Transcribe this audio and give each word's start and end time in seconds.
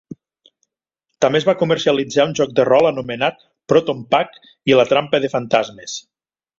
També 1.25 1.39
es 1.41 1.45
va 1.49 1.55
comercialitzar 1.59 2.27
un 2.31 2.35
joc 2.41 2.57
de 2.61 2.67
rol 2.71 2.91
anomenat 2.93 3.47
"Proton 3.73 4.05
Pack 4.17 4.45
i 4.73 4.79
la 4.83 4.91
trampa 4.95 5.25
de 5.27 5.35
fantasmes". 5.39 6.05